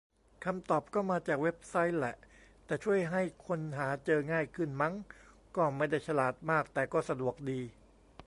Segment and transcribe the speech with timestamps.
[0.45, 2.15] คำตอบก็มาจากเว็บไซต์แหละ
[2.65, 4.93] แต่ช่วยให้คนหาเจอง่ายขึ้น มั้ง
[5.55, 7.59] ก็ไม่ได้ฉลาดมาก แต่ก็สะดวกดี